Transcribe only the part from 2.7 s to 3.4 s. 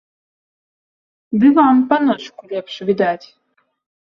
відаць!